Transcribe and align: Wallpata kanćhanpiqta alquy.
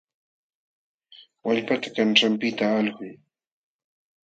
Wallpata 1.45 1.87
kanćhanpiqta 1.95 2.65
alquy. 2.79 3.09